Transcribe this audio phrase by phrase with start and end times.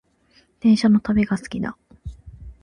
[0.61, 1.77] 電車の旅が好きだ